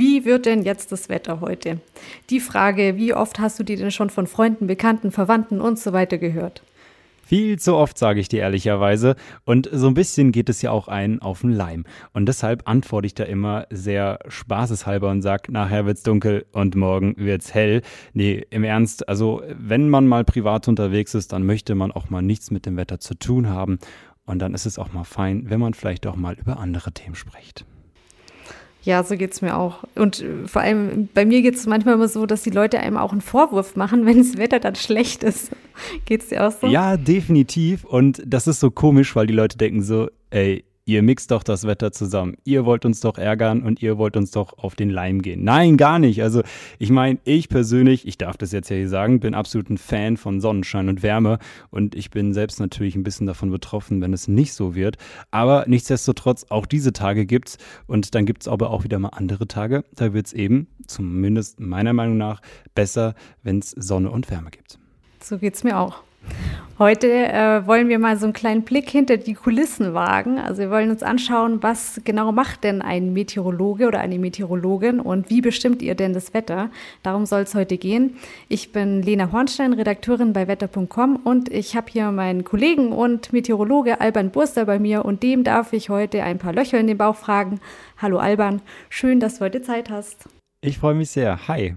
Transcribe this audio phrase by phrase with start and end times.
[0.00, 1.78] Wie wird denn jetzt das Wetter heute?
[2.30, 5.92] Die Frage, wie oft hast du die denn schon von Freunden, Bekannten, Verwandten und so
[5.92, 6.62] weiter gehört?
[7.22, 9.14] Viel zu oft, sage ich dir ehrlicherweise.
[9.44, 11.84] Und so ein bisschen geht es ja auch einen auf den Leim.
[12.14, 17.14] Und deshalb antworte ich da immer sehr spaßeshalber und sage, nachher wird's dunkel und morgen
[17.18, 17.82] wird's hell.
[18.14, 22.22] Nee, im Ernst, also wenn man mal privat unterwegs ist, dann möchte man auch mal
[22.22, 23.78] nichts mit dem Wetter zu tun haben.
[24.24, 27.16] Und dann ist es auch mal fein, wenn man vielleicht auch mal über andere Themen
[27.16, 27.66] spricht.
[28.82, 29.84] Ja, so geht's mir auch.
[29.94, 32.96] Und äh, vor allem bei mir geht es manchmal immer so, dass die Leute einem
[32.96, 35.50] auch einen Vorwurf machen, wenn das Wetter dann schlecht ist.
[36.06, 36.66] Geht's dir auch so?
[36.66, 37.84] Ja, definitiv.
[37.84, 41.66] Und das ist so komisch, weil die Leute denken so, ey, ihr mixt doch das
[41.66, 42.36] Wetter zusammen.
[42.44, 45.44] Ihr wollt uns doch ärgern und ihr wollt uns doch auf den Leim gehen.
[45.44, 46.22] Nein, gar nicht.
[46.22, 46.42] Also
[46.78, 50.16] ich meine, ich persönlich, ich darf das jetzt ja hier sagen, bin absolut ein Fan
[50.16, 51.38] von Sonnenschein und Wärme
[51.70, 54.96] und ich bin selbst natürlich ein bisschen davon betroffen, wenn es nicht so wird.
[55.30, 59.84] Aber nichtsdestotrotz, auch diese Tage gibt's und dann gibt's aber auch wieder mal andere Tage.
[59.94, 62.40] Da wird's eben, zumindest meiner Meinung nach,
[62.74, 64.78] besser, wenn es Sonne und Wärme gibt.
[65.22, 66.02] So geht's mir auch.
[66.80, 70.38] Heute äh, wollen wir mal so einen kleinen Blick hinter die Kulissen wagen.
[70.38, 75.28] Also wir wollen uns anschauen, was genau macht denn ein Meteorologe oder eine Meteorologin und
[75.28, 76.70] wie bestimmt ihr denn das Wetter?
[77.02, 78.16] Darum soll es heute gehen.
[78.48, 84.00] Ich bin Lena Hornstein, Redakteurin bei wetter.com und ich habe hier meinen Kollegen und Meteorologe
[84.00, 87.16] Alban Burster bei mir und dem darf ich heute ein paar Löcher in den Bauch
[87.16, 87.60] fragen.
[87.98, 90.30] Hallo Alban, schön, dass du heute Zeit hast.
[90.62, 91.46] Ich freue mich sehr.
[91.46, 91.76] Hi.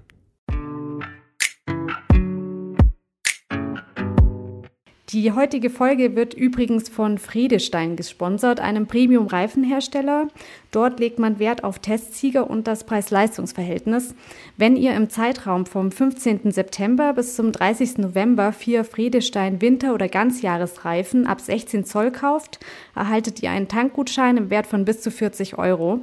[5.13, 10.27] Die heutige Folge wird übrigens von Friedestein gesponsert, einem Premium-Reifenhersteller.
[10.71, 14.15] Dort legt man Wert auf Testsieger und das Preis-Leistungs-Verhältnis.
[14.57, 16.51] Wenn ihr im Zeitraum vom 15.
[16.51, 17.99] September bis zum 30.
[17.99, 22.59] November vier Friedestein Winter- oder Ganzjahresreifen ab 16 Zoll kauft,
[22.95, 26.01] erhaltet ihr einen Tankgutschein im Wert von bis zu 40 Euro.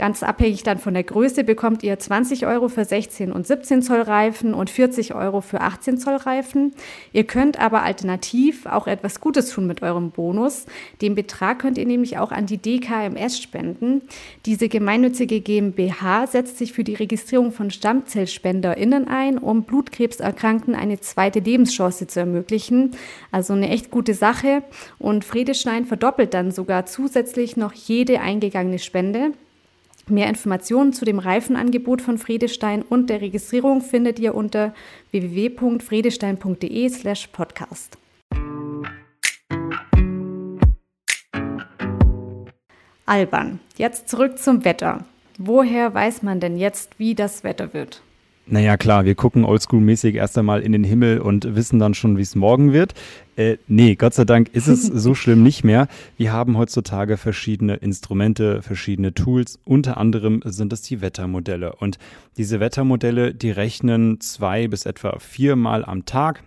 [0.00, 4.00] Ganz abhängig dann von der Größe bekommt ihr 20 Euro für 16 und 17 Zoll
[4.00, 6.72] Reifen und 40 Euro für 18 Zoll Reifen.
[7.12, 10.64] Ihr könnt aber alternativ auch etwas Gutes tun mit eurem Bonus.
[11.02, 14.00] Den Betrag könnt ihr nämlich auch an die DKMS spenden.
[14.46, 21.40] Diese gemeinnützige GmbH setzt sich für die Registrierung von StammzellspenderInnen ein, um Blutkrebserkrankten eine zweite
[21.40, 22.92] Lebenschance zu ermöglichen.
[23.32, 24.62] Also eine echt gute Sache.
[24.98, 29.32] Und Friedestein verdoppelt dann sogar zusätzlich noch jede eingegangene Spende.
[30.08, 34.74] Mehr Informationen zu dem Reifenangebot von Friedestein und der Registrierung findet ihr unter
[35.10, 37.98] www.friedestein.de/podcast.
[43.06, 45.04] Alban, jetzt zurück zum Wetter.
[45.36, 48.02] Woher weiß man denn jetzt, wie das Wetter wird?
[48.52, 52.22] Naja, klar, wir gucken oldschool-mäßig erst einmal in den Himmel und wissen dann schon, wie
[52.22, 52.94] es morgen wird.
[53.36, 55.86] Äh, nee, Gott sei Dank ist es so schlimm nicht mehr.
[56.16, 59.60] Wir haben heutzutage verschiedene Instrumente, verschiedene Tools.
[59.64, 61.76] Unter anderem sind es die Wettermodelle.
[61.76, 61.98] Und
[62.36, 66.42] diese Wettermodelle, die rechnen zwei bis etwa viermal am Tag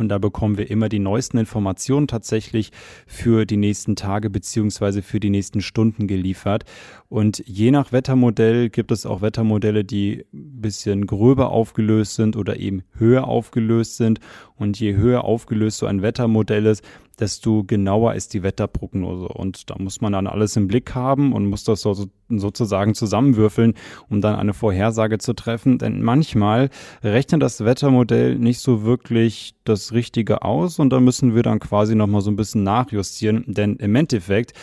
[0.00, 2.72] und da bekommen wir immer die neuesten Informationen tatsächlich
[3.06, 6.64] für die nächsten Tage beziehungsweise für die nächsten Stunden geliefert.
[7.08, 12.58] Und je nach Wettermodell gibt es auch Wettermodelle, die ein bisschen gröber aufgelöst sind oder
[12.58, 14.20] eben höher aufgelöst sind.
[14.56, 16.84] Und je höher aufgelöst so ein Wettermodell ist,
[17.18, 19.28] desto genauer ist die Wetterprognose.
[19.28, 23.74] Und da muss man dann alles im Blick haben und muss das so, sozusagen zusammenwürfeln,
[24.08, 25.78] um dann eine Vorhersage zu treffen.
[25.78, 26.70] Denn manchmal
[27.02, 31.94] rechnet das Wettermodell nicht so wirklich das Richtige aus und da müssen wir dann quasi
[31.94, 33.44] nochmal so ein bisschen nachjustieren.
[33.46, 34.54] Denn im Endeffekt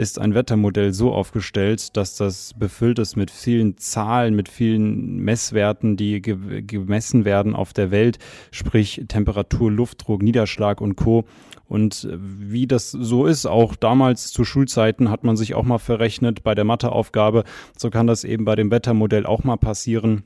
[0.00, 5.98] ist ein Wettermodell so aufgestellt, dass das befüllt ist mit vielen Zahlen, mit vielen Messwerten,
[5.98, 8.18] die ge gemessen werden auf der Welt,
[8.50, 11.26] sprich Temperatur, Luftdruck, Niederschlag und Co.
[11.68, 16.42] Und wie das so ist, auch damals zu Schulzeiten hat man sich auch mal verrechnet
[16.42, 17.44] bei der Matheaufgabe.
[17.76, 20.24] So kann das eben bei dem Wettermodell auch mal passieren.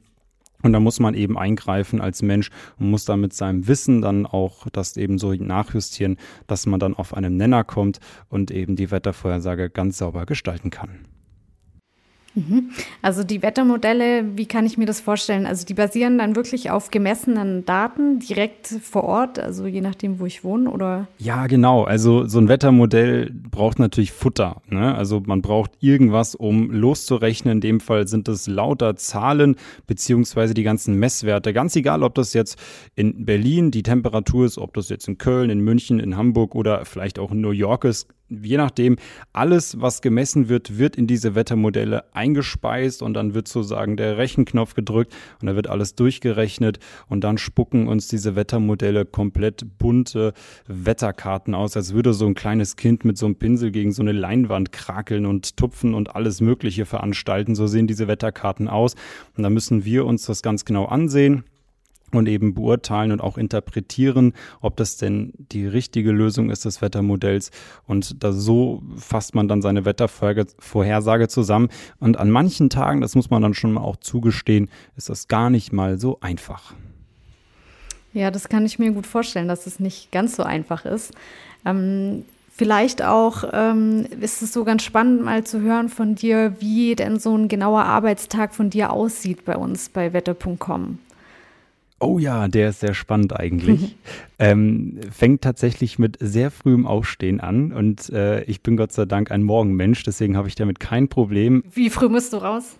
[0.65, 4.25] Und da muss man eben eingreifen als Mensch und muss dann mit seinem Wissen dann
[4.25, 6.17] auch das eben so nachjustieren,
[6.47, 11.14] dass man dann auf einen Nenner kommt und eben die Wettervorhersage ganz sauber gestalten kann.
[12.35, 12.71] Mhm.
[13.01, 15.47] Also die Wettermodelle, wie kann ich mir das vorstellen?
[15.47, 20.27] Also die basieren dann wirklich auf gemessenen Daten direkt vor Ort, also je nachdem, wo
[20.27, 21.07] ich wohne, oder?
[21.19, 21.85] Ja, genau.
[21.85, 24.63] Also so ein Wettermodell braucht natürlich Futter.
[24.69, 24.95] Ne?
[24.95, 27.59] Also man braucht irgendwas, um loszurechnen.
[27.59, 29.57] In dem Fall sind es lauter Zahlen
[29.87, 31.53] beziehungsweise die ganzen Messwerte.
[31.53, 32.59] Ganz egal, ob das jetzt
[32.97, 36.85] in Berlin die Temperatur ist, ob das jetzt in Köln, in München, in Hamburg oder
[36.85, 38.09] vielleicht auch in New York ist
[38.43, 38.97] je nachdem,
[39.33, 44.75] alles, was gemessen wird, wird in diese Wettermodelle eingespeist und dann wird sozusagen der Rechenknopf
[44.75, 46.79] gedrückt und da wird alles durchgerechnet
[47.09, 50.33] und dann spucken uns diese Wettermodelle komplett bunte
[50.67, 54.13] Wetterkarten aus, als würde so ein kleines Kind mit so einem Pinsel gegen so eine
[54.13, 57.55] Leinwand krakeln und tupfen und alles Mögliche veranstalten.
[57.55, 58.95] So sehen diese Wetterkarten aus
[59.37, 61.45] und da müssen wir uns das ganz genau ansehen
[62.17, 67.51] und eben beurteilen und auch interpretieren, ob das denn die richtige Lösung ist des Wettermodells.
[67.87, 71.69] Und da so fasst man dann seine Wettervorhersage zusammen.
[71.99, 75.51] Und an manchen Tagen, das muss man dann schon mal auch zugestehen, ist das gar
[75.51, 76.75] nicht mal so einfach.
[78.13, 81.13] Ja, das kann ich mir gut vorstellen, dass es nicht ganz so einfach ist.
[81.67, 82.25] Ähm,
[82.57, 87.19] vielleicht auch ähm, ist es so ganz spannend, mal zu hören von dir, wie denn
[87.19, 90.99] so ein genauer Arbeitstag von dir aussieht bei uns bei wetter.com.
[92.01, 93.97] Oh ja, der ist sehr spannend eigentlich.
[94.39, 99.31] ähm, fängt tatsächlich mit sehr frühem Aufstehen an und äh, ich bin Gott sei Dank
[99.31, 101.63] ein Morgenmensch, deswegen habe ich damit kein Problem.
[101.73, 102.77] Wie früh musst du raus?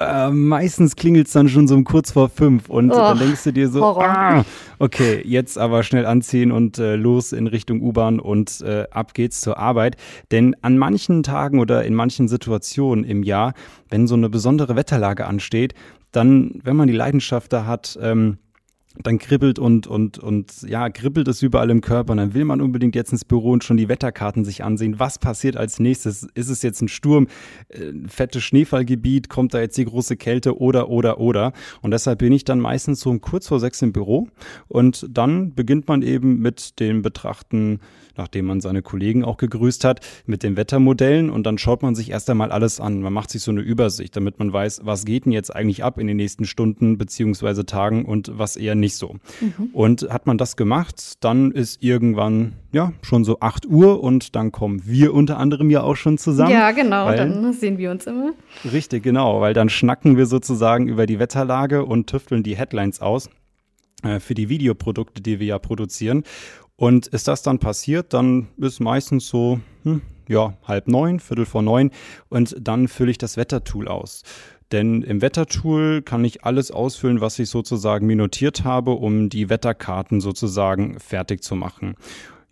[0.00, 3.44] Äh, meistens klingelt es dann schon so um kurz vor fünf und oh, dann denkst
[3.44, 4.46] du dir so, ah,
[4.78, 9.42] okay, jetzt aber schnell anziehen und äh, los in Richtung U-Bahn und äh, ab geht's
[9.42, 9.96] zur Arbeit.
[10.30, 13.52] Denn an manchen Tagen oder in manchen Situationen im Jahr,
[13.90, 15.74] wenn so eine besondere Wetterlage ansteht,
[16.12, 18.38] dann, wenn man die Leidenschaft da hat, ähm,
[18.96, 22.10] dann kribbelt und, und, und ja, kribbelt es überall im Körper.
[22.10, 24.98] Und dann will man unbedingt jetzt ins Büro und schon die Wetterkarten sich ansehen.
[24.98, 26.26] Was passiert als nächstes?
[26.34, 27.28] Ist es jetzt ein Sturm,
[27.68, 29.28] äh, fettes Schneefallgebiet?
[29.28, 31.52] Kommt da jetzt die große Kälte oder, oder, oder?
[31.82, 34.28] Und deshalb bin ich dann meistens so um kurz vor sechs im Büro.
[34.66, 37.78] Und dann beginnt man eben mit dem Betrachten
[38.20, 42.10] nachdem man seine Kollegen auch gegrüßt hat, mit den Wettermodellen und dann schaut man sich
[42.10, 43.00] erst einmal alles an.
[43.00, 45.98] Man macht sich so eine Übersicht, damit man weiß, was geht denn jetzt eigentlich ab
[45.98, 49.16] in den nächsten Stunden beziehungsweise Tagen und was eher nicht so.
[49.40, 49.70] Mhm.
[49.72, 54.52] Und hat man das gemacht, dann ist irgendwann ja schon so 8 Uhr und dann
[54.52, 56.52] kommen wir unter anderem ja auch schon zusammen.
[56.52, 58.32] Ja, genau, weil, dann sehen wir uns immer.
[58.70, 63.28] Richtig, genau, weil dann schnacken wir sozusagen über die Wetterlage und tüfteln die Headlines aus
[64.02, 66.24] äh, für die Videoprodukte, die wir ja produzieren.
[66.76, 71.60] Und ist das dann passiert, dann ist meistens so, hm, ja, halb neun, viertel vor
[71.60, 71.90] neun
[72.28, 74.22] und dann fülle ich das Wettertool aus.
[74.72, 79.50] Denn im Wettertool kann ich alles ausfüllen, was ich sozusagen mir notiert habe, um die
[79.50, 81.94] Wetterkarten sozusagen fertig zu machen.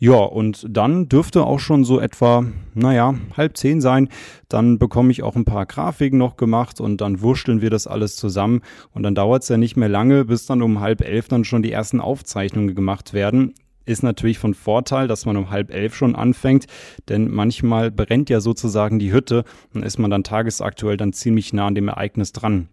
[0.01, 2.45] Ja, und dann dürfte auch schon so etwa,
[2.75, 4.09] naja, halb zehn sein.
[4.49, 8.15] Dann bekomme ich auch ein paar Grafiken noch gemacht und dann wurschteln wir das alles
[8.15, 8.61] zusammen.
[8.93, 11.63] Und dann dauert es ja nicht mehr lange, bis dann um halb elf dann schon
[11.63, 13.55] die ersten Aufzeichnungen gemacht werden
[13.89, 16.67] ist natürlich von Vorteil, dass man um halb elf schon anfängt,
[17.09, 19.45] denn manchmal brennt ja sozusagen die Hütte
[19.75, 22.69] und ist man dann tagesaktuell dann ziemlich nah an dem Ereignis dran.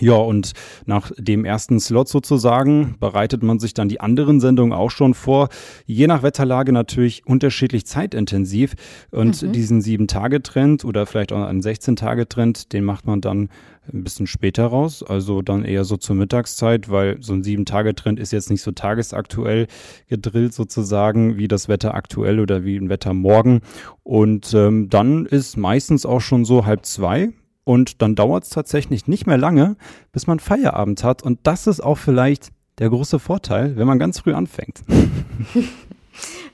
[0.00, 0.52] Ja, und
[0.86, 5.48] nach dem ersten Slot sozusagen bereitet man sich dann die anderen Sendungen auch schon vor.
[5.86, 8.74] Je nach Wetterlage natürlich unterschiedlich zeitintensiv.
[9.10, 9.52] Und mhm.
[9.52, 13.50] diesen Sieben-Tage-Trend oder vielleicht auch einen 16-Tage-Trend, den macht man dann
[13.92, 18.32] ein bisschen später raus, also dann eher so zur Mittagszeit, weil so ein Sieben-Tage-Trend ist
[18.32, 19.66] jetzt nicht so tagesaktuell
[20.08, 23.62] gedrillt sozusagen wie das Wetter aktuell oder wie ein Wetter morgen.
[24.02, 27.30] Und ähm, dann ist meistens auch schon so halb zwei
[27.64, 29.76] und dann dauert es tatsächlich nicht mehr lange,
[30.12, 31.22] bis man Feierabend hat.
[31.22, 34.82] Und das ist auch vielleicht der große Vorteil, wenn man ganz früh anfängt.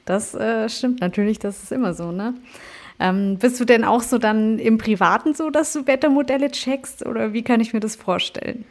[0.05, 2.35] Das äh, stimmt natürlich, das ist immer so, ne?
[3.00, 7.32] Ähm, bist du denn auch so dann im Privaten so, dass du Wettermodelle checkst oder
[7.32, 8.64] wie kann ich mir das vorstellen?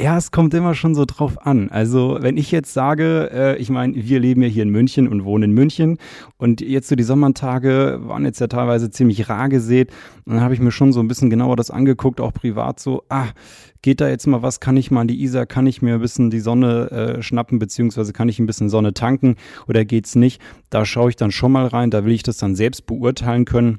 [0.00, 1.68] Ja, es kommt immer schon so drauf an.
[1.70, 5.24] Also, wenn ich jetzt sage, äh, ich meine, wir leben ja hier in München und
[5.24, 5.98] wohnen in München
[6.38, 9.92] und jetzt so die Sommertage waren jetzt ja teilweise ziemlich rar gesät.
[10.24, 13.28] Dann habe ich mir schon so ein bisschen genauer das angeguckt, auch privat so, ah,
[13.82, 16.00] geht da jetzt mal was, kann ich mal an die Isar, kann ich mir ein
[16.00, 19.36] bisschen die Sonne äh, schnappen, beziehungsweise kann ich ein bisschen Sonne tanken
[19.68, 20.40] oder geht's nicht?
[20.70, 23.78] Da schaue ich dann schon mal rein, da will ich das dann selbst beurteilen können.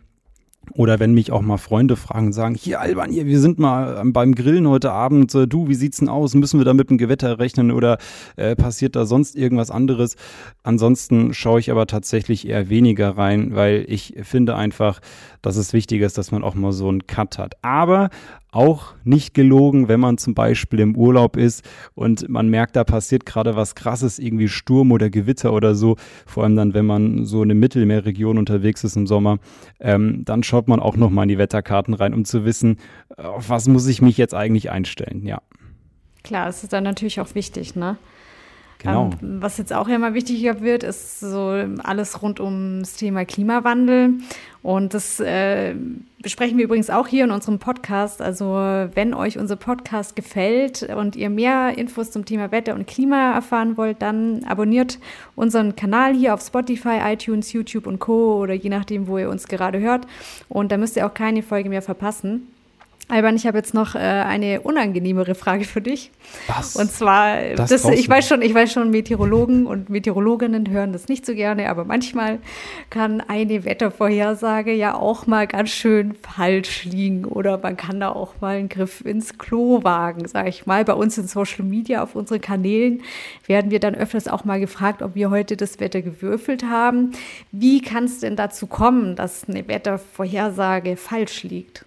[0.71, 3.97] Oder wenn mich auch mal Freunde fragen und sagen, hier Alban, hier, wir sind mal
[3.99, 6.33] ähm, beim Grillen heute Abend, äh, du, wie sieht's denn aus?
[6.33, 7.97] Müssen wir da mit dem Gewitter rechnen oder
[8.37, 10.15] äh, passiert da sonst irgendwas anderes?
[10.63, 14.99] Ansonsten schaue ich aber tatsächlich eher weniger rein, weil ich finde einfach,
[15.41, 17.55] dass es wichtig ist, dass man auch mal so einen Cut hat.
[17.61, 18.09] Aber
[18.53, 23.25] auch nicht gelogen, wenn man zum Beispiel im Urlaub ist und man merkt, da passiert
[23.25, 25.95] gerade was Krasses, irgendwie Sturm oder Gewitter oder so.
[26.25, 29.39] Vor allem dann, wenn man so in der Mittelmeerregion unterwegs ist im Sommer,
[29.79, 32.77] ähm, dann schaut man auch nochmal in die Wetterkarten rein, um zu wissen,
[33.17, 35.41] auf was muss ich mich jetzt eigentlich einstellen, ja.
[36.23, 37.97] Klar, es ist dann natürlich auch wichtig, ne?
[38.83, 39.11] Genau.
[39.21, 44.15] Ähm, was jetzt auch immer wichtiger wird, ist so alles rund ums Thema Klimawandel.
[44.61, 45.75] Und das äh,
[46.21, 48.21] besprechen wir übrigens auch hier in unserem Podcast.
[48.21, 53.33] Also wenn euch unser Podcast gefällt und ihr mehr Infos zum Thema Wetter und Klima
[53.33, 54.99] erfahren wollt, dann abonniert
[55.35, 58.37] unseren Kanal hier auf Spotify, iTunes, YouTube und Co.
[58.41, 60.07] oder je nachdem, wo ihr uns gerade hört.
[60.49, 62.52] Und da müsst ihr auch keine Folge mehr verpassen.
[63.09, 66.09] Alban, ich habe jetzt noch äh, eine unangenehmere Frage für dich.
[66.47, 66.77] Was?
[66.77, 71.09] Und zwar, Das das, ich weiß schon, ich weiß schon, Meteorologen und Meteorologinnen hören das
[71.09, 72.39] nicht so gerne, aber manchmal
[72.89, 78.35] kann eine Wettervorhersage ja auch mal ganz schön falsch liegen oder man kann da auch
[78.39, 80.85] mal einen Griff ins Klo wagen, sage ich mal.
[80.85, 83.01] Bei uns in Social Media auf unseren Kanälen
[83.47, 87.11] werden wir dann öfters auch mal gefragt, ob wir heute das Wetter gewürfelt haben.
[87.51, 91.85] Wie kann es denn dazu kommen, dass eine Wettervorhersage falsch liegt?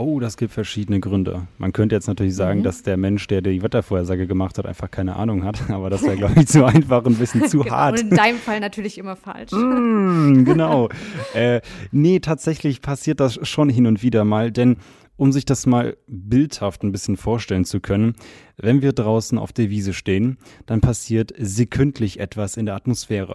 [0.00, 1.48] Oh, das gibt verschiedene Gründe.
[1.58, 2.62] Man könnte jetzt natürlich sagen, Mhm.
[2.62, 5.60] dass der Mensch, der die Wettervorhersage gemacht hat, einfach keine Ahnung hat.
[5.70, 8.00] Aber das wäre, glaube ich, zu einfach und ein bisschen zu Genau, hart.
[8.00, 9.50] Und in deinem Fall natürlich immer falsch.
[9.50, 10.88] Mm, genau.
[11.34, 14.76] äh, nee, tatsächlich passiert das schon hin und wieder mal, denn
[15.16, 18.14] um sich das mal bildhaft ein bisschen vorstellen zu können,
[18.56, 23.34] wenn wir draußen auf der Wiese stehen, dann passiert sekündlich etwas in der Atmosphäre.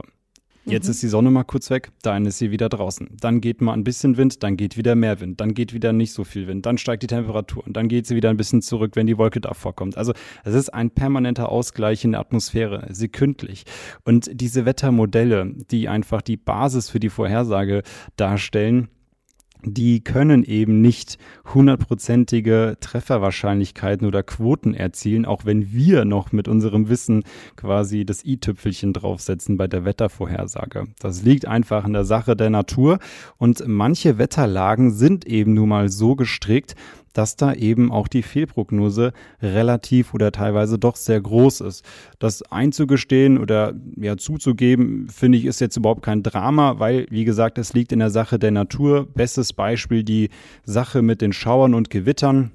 [0.65, 3.09] Jetzt ist die Sonne mal kurz weg, dann ist sie wieder draußen.
[3.19, 6.13] Dann geht mal ein bisschen Wind, dann geht wieder mehr Wind, dann geht wieder nicht
[6.13, 8.95] so viel Wind, dann steigt die Temperatur und dann geht sie wieder ein bisschen zurück,
[8.95, 9.97] wenn die Wolke davor kommt.
[9.97, 10.13] Also
[10.45, 13.65] es ist ein permanenter Ausgleich in der Atmosphäre, sekündlich.
[14.05, 17.83] Und diese Wettermodelle, die einfach die Basis für die Vorhersage
[18.15, 18.87] darstellen,
[19.65, 21.17] die können eben nicht
[21.53, 27.23] hundertprozentige Trefferwahrscheinlichkeiten oder Quoten erzielen, auch wenn wir noch mit unserem Wissen
[27.55, 30.87] quasi das i-Tüpfelchen draufsetzen bei der Wettervorhersage.
[30.99, 32.99] Das liegt einfach in der Sache der Natur
[33.37, 36.75] und manche Wetterlagen sind eben nun mal so gestrickt,
[37.13, 41.85] dass da eben auch die Fehlprognose relativ oder teilweise doch sehr groß ist.
[42.19, 47.57] Das einzugestehen oder ja zuzugeben, finde ich, ist jetzt überhaupt kein Drama, weil, wie gesagt,
[47.57, 49.07] es liegt in der Sache der Natur.
[49.13, 50.29] Bestes Beispiel die
[50.65, 52.51] Sache mit den Schauern und Gewittern.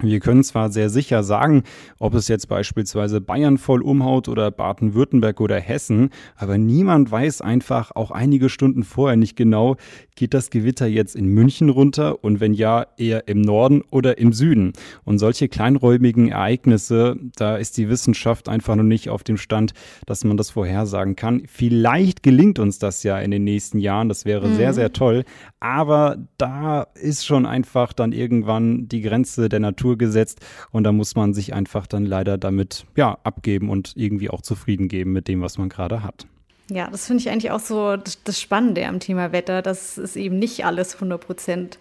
[0.00, 1.62] Wir können zwar sehr sicher sagen,
[1.98, 7.92] ob es jetzt beispielsweise Bayern voll umhaut oder Baden-Württemberg oder Hessen, aber niemand weiß einfach
[7.94, 9.76] auch einige Stunden vorher nicht genau,
[10.14, 14.34] geht das Gewitter jetzt in München runter und wenn ja, eher im Norden oder im
[14.34, 14.74] Süden.
[15.04, 19.72] Und solche kleinräumigen Ereignisse, da ist die Wissenschaft einfach noch nicht auf dem Stand,
[20.04, 21.42] dass man das vorhersagen kann.
[21.46, 25.24] Vielleicht gelingt uns das ja in den nächsten Jahren, das wäre sehr, sehr toll,
[25.58, 30.40] aber da ist schon einfach dann irgendwann die Grenze der Natur gesetzt
[30.72, 34.88] und da muss man sich einfach dann leider damit ja abgeben und irgendwie auch zufrieden
[34.88, 36.26] geben mit dem, was man gerade hat.
[36.68, 40.16] Ja, das finde ich eigentlich auch so das, das Spannende am Thema Wetter, dass es
[40.16, 41.78] eben nicht alles 100 Prozent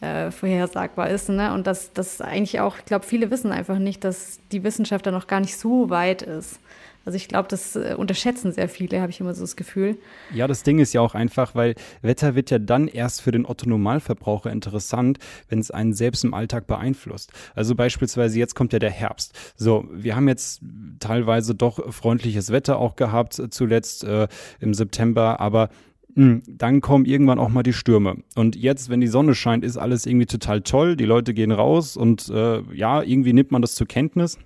[0.00, 1.28] äh, vorhersagbar ist.
[1.28, 1.52] Ne?
[1.54, 5.10] Und dass das eigentlich auch, ich glaube, viele wissen einfach nicht, dass die Wissenschaft da
[5.10, 6.60] noch gar nicht so weit ist.
[7.04, 9.96] Also ich glaube, das äh, unterschätzen sehr viele, habe ich immer so das Gefühl.
[10.32, 13.44] Ja, das Ding ist ja auch einfach, weil Wetter wird ja dann erst für den
[13.44, 15.18] Otto-Normalverbraucher interessant,
[15.48, 17.32] wenn es einen selbst im Alltag beeinflusst.
[17.54, 19.38] Also beispielsweise jetzt kommt ja der Herbst.
[19.56, 20.62] So, wir haben jetzt
[21.00, 24.28] teilweise doch freundliches Wetter auch gehabt, äh, zuletzt äh,
[24.60, 25.70] im September, aber
[26.14, 28.18] mh, dann kommen irgendwann auch mal die Stürme.
[28.36, 30.96] Und jetzt, wenn die Sonne scheint, ist alles irgendwie total toll.
[30.96, 34.38] Die Leute gehen raus und äh, ja, irgendwie nimmt man das zur Kenntnis.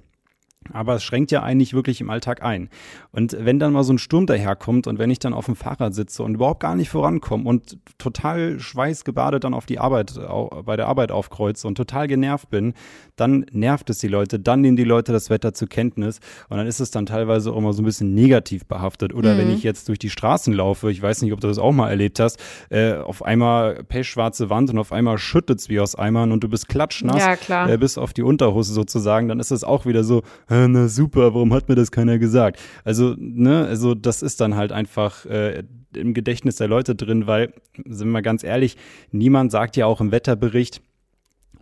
[0.72, 2.68] Aber es schränkt ja eigentlich wirklich im Alltag ein.
[3.12, 5.94] Und wenn dann mal so ein Sturm daherkommt und wenn ich dann auf dem Fahrrad
[5.94, 10.18] sitze und überhaupt gar nicht vorankomme und total schweißgebadet dann auf die Arbeit,
[10.64, 12.74] bei der Arbeit aufkreuze und total genervt bin,
[13.16, 16.66] dann nervt es die Leute, dann nehmen die Leute das Wetter zur Kenntnis und dann
[16.66, 19.14] ist es dann teilweise auch immer so ein bisschen negativ behaftet.
[19.14, 21.72] Oder wenn ich jetzt durch die Straßen laufe, ich weiß nicht, ob du das auch
[21.72, 22.38] mal erlebt hast,
[22.70, 26.48] äh, auf einmal pechschwarze Wand und auf einmal schüttet es wie aus Eimern und du
[26.48, 27.70] bist klatschnass Ja, klar.
[27.70, 30.22] äh, bis auf die Unterhose sozusagen, dann ist es auch wieder so,
[30.64, 32.60] äh, na super, warum hat mir das keiner gesagt?
[32.84, 37.52] Also, ne, also das ist dann halt einfach äh, im Gedächtnis der Leute drin, weil,
[37.84, 38.76] sind wir mal ganz ehrlich,
[39.10, 40.82] niemand sagt ja auch im Wetterbericht,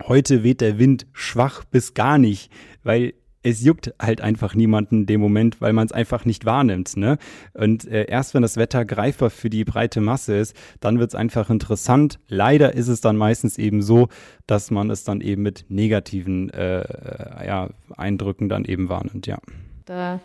[0.07, 2.51] heute weht der Wind schwach bis gar nicht,
[2.83, 3.13] weil
[3.45, 6.97] es juckt halt einfach niemanden in dem Moment, weil man es einfach nicht wahrnimmt.
[6.97, 7.19] Ne?
[7.53, 11.15] Und äh, erst wenn das Wetter greifbar für die breite Masse ist, dann wird es
[11.15, 12.19] einfach interessant.
[12.27, 14.09] Leider ist es dann meistens eben so,
[14.47, 19.37] dass man es dann eben mit negativen äh, ja, Eindrücken dann eben wahrnimmt, ja.
[19.85, 20.19] Da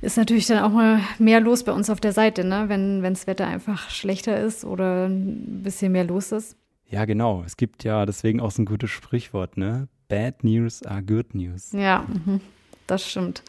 [0.00, 2.64] ist natürlich dann auch mal mehr los bei uns auf der Seite, ne?
[2.68, 6.56] wenn das Wetter einfach schlechter ist oder ein bisschen mehr los ist.
[6.88, 7.44] Ja, genau.
[7.46, 9.88] Es gibt ja deswegen auch so ein gutes Sprichwort, ne?
[10.08, 11.72] Bad news are good news.
[11.72, 12.40] Ja, mhm,
[12.86, 13.42] das stimmt.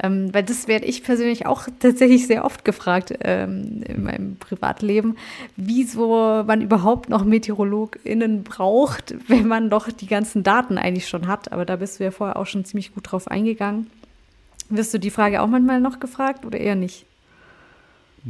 [0.00, 5.16] Ähm, weil das werde ich persönlich auch tatsächlich sehr oft gefragt ähm, in meinem Privatleben,
[5.56, 11.50] wieso man überhaupt noch MeteorologInnen braucht, wenn man doch die ganzen Daten eigentlich schon hat.
[11.50, 13.90] Aber da bist du ja vorher auch schon ziemlich gut drauf eingegangen.
[14.70, 17.06] Wirst du die Frage auch manchmal noch gefragt oder eher nicht?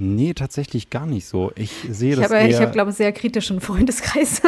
[0.00, 1.50] Nee, tatsächlich gar nicht so.
[1.56, 4.40] Ich sehe ich das habe, eher, Ich habe, glaube ich, sehr kritischen Freundeskreis.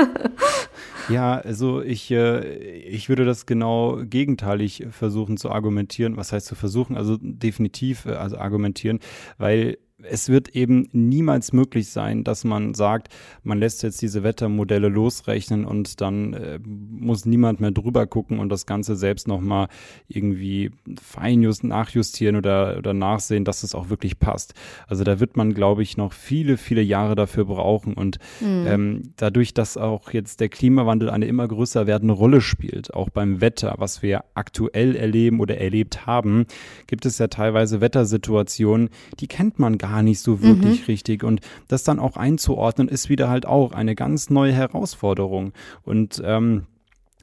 [1.08, 6.16] ja, also ich, äh, ich würde das genau gegenteilig versuchen zu argumentieren.
[6.16, 6.96] Was heißt zu versuchen?
[6.96, 9.00] Also definitiv äh, also argumentieren,
[9.38, 9.78] weil
[10.08, 13.08] es wird eben niemals möglich sein, dass man sagt,
[13.42, 18.48] man lässt jetzt diese Wettermodelle losrechnen und dann äh, muss niemand mehr drüber gucken und
[18.48, 19.68] das Ganze selbst nochmal
[20.08, 24.54] irgendwie fein nachjustieren oder, oder nachsehen, dass es auch wirklich passt.
[24.86, 28.66] Also da wird man, glaube ich, noch viele, viele Jahre dafür brauchen und mhm.
[28.66, 33.40] ähm, dadurch, dass auch jetzt der Klimawandel eine immer größer werdende Rolle spielt, auch beim
[33.40, 36.46] Wetter, was wir aktuell erleben oder erlebt haben,
[36.86, 40.84] gibt es ja teilweise Wettersituationen, die kennt man gar gar nicht so wirklich mhm.
[40.86, 41.24] richtig.
[41.24, 45.52] Und das dann auch einzuordnen, ist wieder halt auch eine ganz neue Herausforderung.
[45.82, 46.66] Und ähm,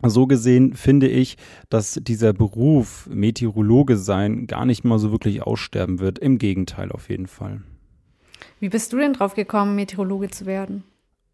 [0.03, 1.37] so gesehen finde ich,
[1.69, 6.19] dass dieser Beruf Meteorologe sein gar nicht mal so wirklich aussterben wird.
[6.19, 7.61] Im Gegenteil auf jeden Fall.
[8.59, 10.83] Wie bist du denn drauf gekommen, Meteorologe zu werden?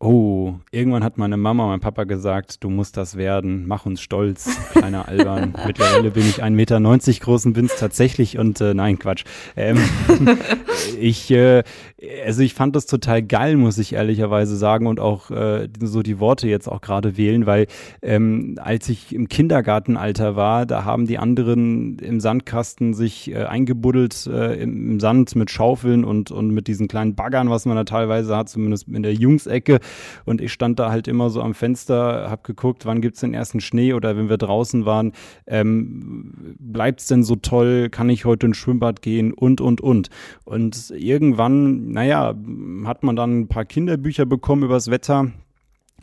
[0.05, 4.49] Oh, irgendwann hat meine Mama, mein Papa gesagt, du musst das werden, mach uns stolz,
[4.73, 5.55] kleiner Alban.
[5.65, 6.81] Mittlerweile bin ich 1,90 Meter
[7.21, 9.23] groß und bin es tatsächlich und äh, nein, Quatsch.
[9.55, 9.77] Ähm,
[10.99, 11.63] ich, äh,
[12.25, 16.19] also ich fand das total geil, muss ich ehrlicherweise sagen und auch äh, so die
[16.19, 17.67] Worte jetzt auch gerade wählen, weil
[18.01, 24.27] ähm, als ich im Kindergartenalter war, da haben die anderen im Sandkasten sich äh, eingebuddelt
[24.27, 27.85] äh, im, im Sand mit Schaufeln und, und mit diesen kleinen Baggern, was man da
[27.85, 29.79] teilweise hat, zumindest in der Jungsecke
[30.25, 33.33] und ich stand da halt immer so am Fenster, habe geguckt, wann gibt es den
[33.33, 35.13] ersten Schnee oder wenn wir draußen waren,
[35.47, 40.09] ähm, bleibt es denn so toll, kann ich heute ins Schwimmbad gehen und, und, und.
[40.45, 42.35] Und irgendwann, naja,
[42.85, 45.31] hat man dann ein paar Kinderbücher bekommen übers Wetter.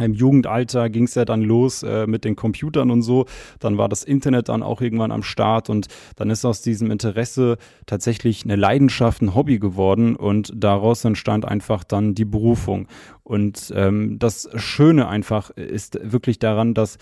[0.04, 3.26] Im Jugendalter ging es ja dann los äh, mit den Computern und so.
[3.58, 7.58] Dann war das Internet dann auch irgendwann am Start und dann ist aus diesem Interesse
[7.86, 12.88] tatsächlich eine Leidenschaft, ein Hobby geworden und daraus entstand einfach dann die Berufung.
[13.30, 16.98] Und ähm, das Schöne einfach ist wirklich daran, dass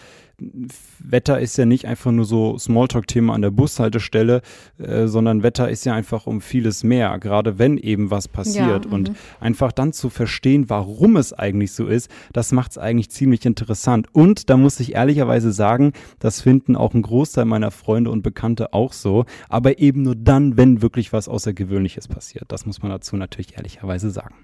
[0.99, 4.42] Wetter ist ja nicht einfach nur so Smalltalk-Thema an der Bushaltestelle,
[4.76, 8.85] äh, sondern Wetter ist ja einfach um vieles mehr, gerade wenn eben was passiert.
[8.85, 9.14] Ja, und mhm.
[9.40, 14.06] einfach dann zu verstehen, warum es eigentlich so ist, das macht es eigentlich ziemlich interessant.
[14.12, 18.75] Und da muss ich ehrlicherweise sagen, das finden auch ein Großteil meiner Freunde und Bekannte
[18.75, 22.44] auch so, aber eben nur dann, wenn wirklich was Außergewöhnliches passiert.
[22.49, 24.35] Das muss man dazu natürlich ehrlicherweise sagen.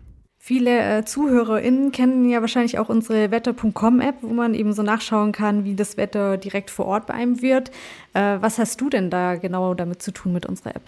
[0.46, 5.64] Viele äh, ZuhörerInnen kennen ja wahrscheinlich auch unsere Wetter.com-App, wo man eben so nachschauen kann,
[5.64, 7.70] wie das Wetter direkt vor Ort bei einem wird.
[8.12, 10.82] Äh, was hast du denn da genau damit zu tun mit unserer App?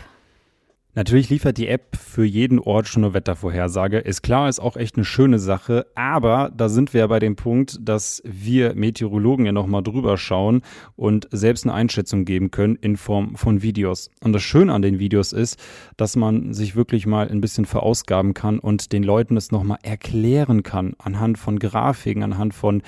[0.96, 3.98] Natürlich liefert die App für jeden Ort schon eine Wettervorhersage.
[3.98, 5.86] Ist klar, ist auch echt eine schöne Sache.
[5.94, 10.62] Aber da sind wir ja bei dem Punkt, dass wir Meteorologen ja nochmal drüber schauen
[10.96, 14.10] und selbst eine Einschätzung geben können in Form von Videos.
[14.24, 15.62] Und das Schöne an den Videos ist,
[15.98, 20.62] dass man sich wirklich mal ein bisschen verausgaben kann und den Leuten es nochmal erklären
[20.62, 22.80] kann anhand von Grafiken, anhand von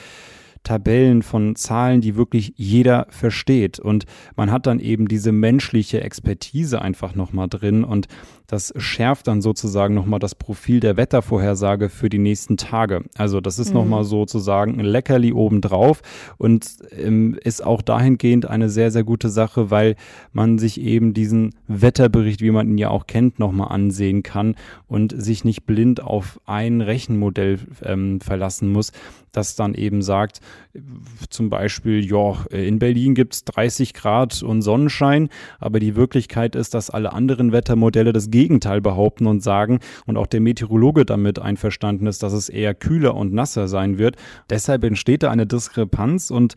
[0.62, 3.78] Tabellen von Zahlen, die wirklich jeder versteht.
[3.78, 4.04] Und
[4.36, 8.08] man hat dann eben diese menschliche Expertise einfach nochmal drin und
[8.48, 13.04] das schärft dann sozusagen nochmal das Profil der Wettervorhersage für die nächsten Tage.
[13.14, 13.74] Also das ist mhm.
[13.74, 16.00] nochmal sozusagen ein Leckerli obendrauf
[16.38, 16.66] und
[16.98, 19.96] ähm, ist auch dahingehend eine sehr, sehr gute Sache, weil
[20.32, 25.14] man sich eben diesen Wetterbericht, wie man ihn ja auch kennt, nochmal ansehen kann und
[25.14, 28.92] sich nicht blind auf ein Rechenmodell ähm, verlassen muss,
[29.30, 30.40] das dann eben sagt,
[31.30, 36.74] zum Beispiel, ja, in Berlin gibt es 30 Grad und Sonnenschein, aber die Wirklichkeit ist,
[36.74, 42.06] dass alle anderen Wettermodelle das Gegenteil behaupten und sagen und auch der Meteorologe damit einverstanden
[42.06, 44.16] ist, dass es eher kühler und nasser sein wird.
[44.50, 46.54] Deshalb entsteht da eine Diskrepanz und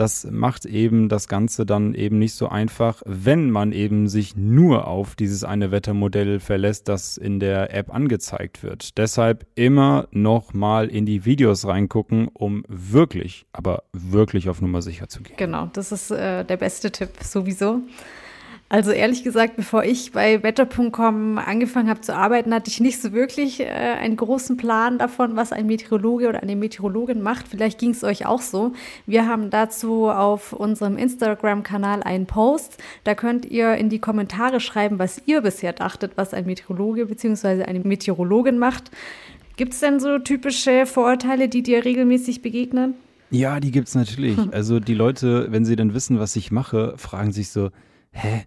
[0.00, 4.86] das macht eben das Ganze dann eben nicht so einfach, wenn man eben sich nur
[4.86, 8.96] auf dieses eine Wettermodell verlässt, das in der App angezeigt wird.
[8.96, 15.08] Deshalb immer noch mal in die Videos reingucken, um wirklich, aber wirklich auf Nummer sicher
[15.08, 15.36] zu gehen.
[15.36, 17.82] Genau, das ist äh, der beste Tipp sowieso.
[18.72, 23.12] Also ehrlich gesagt, bevor ich bei Wetter.com angefangen habe zu arbeiten, hatte ich nicht so
[23.12, 27.48] wirklich äh, einen großen Plan davon, was ein Meteorologe oder eine Meteorologin macht.
[27.48, 28.72] Vielleicht ging es euch auch so.
[29.06, 32.78] Wir haben dazu auf unserem Instagram-Kanal einen Post.
[33.02, 37.64] Da könnt ihr in die Kommentare schreiben, was ihr bisher dachtet, was ein Meteorologe bzw.
[37.64, 38.92] eine Meteorologin macht.
[39.56, 42.94] Gibt es denn so typische Vorurteile, die dir regelmäßig begegnen?
[43.30, 44.36] Ja, die gibt es natürlich.
[44.36, 44.50] Hm.
[44.52, 47.70] Also die Leute, wenn sie dann wissen, was ich mache, fragen sich so,
[48.10, 48.44] hä?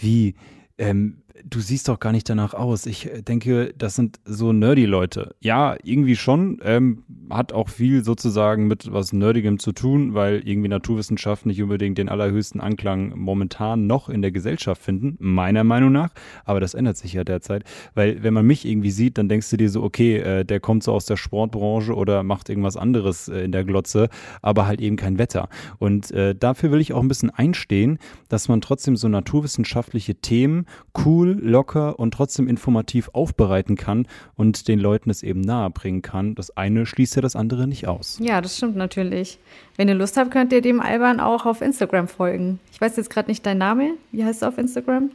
[0.00, 0.34] wie,
[0.78, 2.86] ähm, du siehst doch gar nicht danach aus.
[2.86, 5.34] Ich äh, denke, das sind so nerdy Leute.
[5.40, 6.58] Ja, irgendwie schon.
[6.62, 11.98] Ähm, hat auch viel sozusagen mit was Nerdigem zu tun, weil irgendwie Naturwissenschaften nicht unbedingt
[11.98, 16.10] den allerhöchsten Anklang momentan noch in der Gesellschaft finden, meiner Meinung nach.
[16.44, 17.64] Aber das ändert sich ja derzeit.
[17.94, 20.82] Weil wenn man mich irgendwie sieht, dann denkst du dir so, okay, äh, der kommt
[20.82, 24.08] so aus der Sportbranche oder macht irgendwas anderes äh, in der Glotze,
[24.42, 25.48] aber halt eben kein Wetter.
[25.78, 27.98] Und äh, dafür will ich auch ein bisschen einstehen,
[28.28, 30.66] dass man trotzdem so naturwissenschaftliche Themen
[31.04, 36.34] cool, locker und trotzdem informativ aufbereiten kann und den Leuten es eben nahebringen kann.
[36.34, 38.18] Das eine schließt ja das andere nicht aus.
[38.20, 39.38] Ja, das stimmt natürlich.
[39.76, 42.60] Wenn ihr Lust habt, könnt ihr dem Alban auch auf Instagram folgen.
[42.72, 43.94] Ich weiß jetzt gerade nicht dein Name.
[44.12, 45.10] Wie heißt du auf Instagram?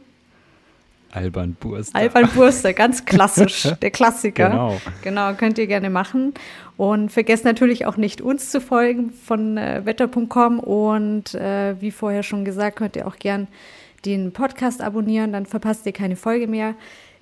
[1.12, 1.98] Alban Burster.
[1.98, 4.50] Alban Burster, ganz klassisch, der Klassiker.
[4.50, 4.80] Genau.
[5.02, 6.34] Genau, könnt ihr gerne machen.
[6.76, 10.60] Und vergesst natürlich auch nicht, uns zu folgen von äh, wetter.com.
[10.60, 13.48] Und äh, wie vorher schon gesagt, könnt ihr auch gern
[14.04, 16.74] den Podcast abonnieren, dann verpasst ihr keine Folge mehr.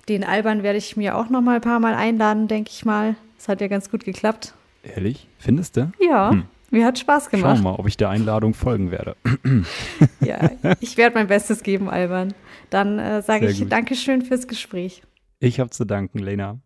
[0.07, 3.15] Den Alban werde ich mir auch noch mal ein paar Mal einladen, denke ich mal.
[3.37, 4.53] Das hat ja ganz gut geklappt.
[4.83, 5.27] Ehrlich?
[5.39, 5.91] Findest du?
[5.99, 6.31] Ja.
[6.31, 6.43] Hm.
[6.71, 7.57] Mir hat Spaß gemacht.
[7.57, 9.15] Schauen wir mal, ob ich der Einladung folgen werde.
[10.19, 12.33] ja, ich werde mein Bestes geben, Alban.
[12.69, 13.71] Dann äh, sage ich gut.
[13.71, 15.01] Dankeschön fürs Gespräch.
[15.39, 16.59] Ich habe zu danken, Lena.